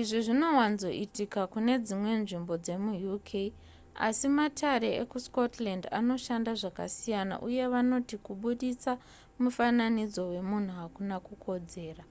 izvi 0.00 0.20
zvinowanzoitika 0.26 1.40
kune 1.52 1.74
dzimwe 1.86 2.12
nzvimbo 2.22 2.54
dzemuuk 2.64 3.28
asi 4.06 4.26
matare 4.36 4.88
ekuscotland 5.02 5.82
anoshanda 5.98 6.52
zvakasiyana 6.60 7.34
uye 7.46 7.64
vanoti 7.72 8.16
kubudisa 8.24 8.92
mufananidzo 9.42 10.22
wemunhu 10.30 10.72
hakuna 10.80 11.16
kukodzera 11.26 12.04